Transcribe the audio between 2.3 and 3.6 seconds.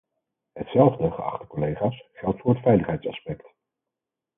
voor het veiligheidsaspect.